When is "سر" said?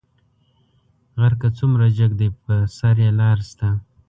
2.77-2.95